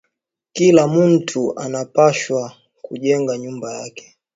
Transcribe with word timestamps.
Kila 0.55 0.83
muntu 0.95 1.41
ana 1.63 1.81
pashwa 1.93 2.41
ku 2.83 2.91
jenga 3.01 3.33
nyumba 3.43 3.67
yake 3.77 4.05